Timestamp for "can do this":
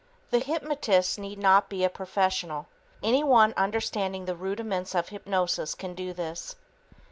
5.75-6.55